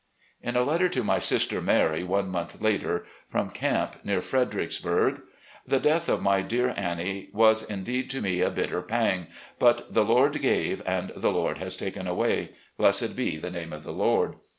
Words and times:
In 0.41 0.55
a 0.55 0.63
letter 0.63 0.89
to 0.89 1.03
my 1.03 1.19
sister 1.19 1.61
Mary, 1.61 2.03
one 2.03 2.27
month 2.27 2.59
later, 2.59 3.05
from 3.27 3.51
"Camp 3.51 3.97
near 4.03 4.19
Fredericksburg":"... 4.19 5.21
The 5.67 5.79
death 5.79 6.09
of 6.09 6.23
my 6.23 6.41
dear 6.41 6.73
Annie 6.75 7.29
was, 7.33 7.61
indeed, 7.61 8.09
to 8.09 8.19
me 8.23 8.41
a 8.41 8.49
bitter 8.49 8.81
pang, 8.81 9.27
but 9.59 9.93
'the 9.93 10.03
Lord 10.03 10.41
gave 10.41 10.81
and 10.87 11.11
the 11.15 11.31
Lord 11.31 11.59
has 11.59 11.77
taken 11.77 12.07
away: 12.07 12.49
blessed 12.79 13.15
be 13.15 13.37
the 13.37 13.51
name 13.51 13.71
of 13.71 13.83
the 13.83 13.93
Lord. 13.93 14.37